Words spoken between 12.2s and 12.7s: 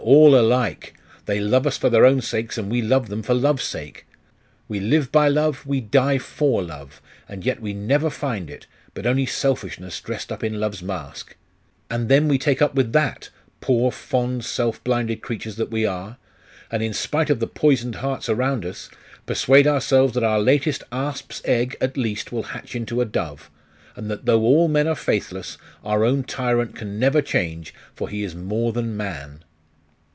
we take